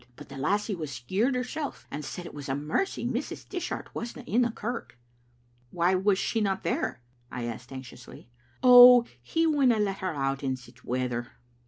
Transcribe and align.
But 0.15 0.29
the 0.29 0.35
lassie 0.35 0.73
was 0.73 0.91
skeered 0.91 1.35
hersel', 1.35 1.75
and 1.91 2.03
said 2.03 2.25
it 2.25 2.33
was 2.33 2.49
a 2.49 2.55
mercy 2.55 3.05
Mrs. 3.05 3.47
Dishart 3.47 3.93
wasna 3.93 4.23
in 4.23 4.41
the 4.41 4.49
kirk." 4.49 4.97
*• 4.99 5.01
Why 5.69 5.93
was 5.93 6.17
she 6.17 6.41
not 6.41 6.63
there?" 6.63 7.01
I 7.31 7.43
asked 7.43 7.71
anxiously. 7.71 8.27
"Oh, 8.63 9.05
he 9.21 9.45
winna 9.45 9.77
let 9.77 9.99
her 9.99 10.15
out 10.15 10.41
in 10.41 10.55
sic 10.55 10.79
weather." 10.83 11.33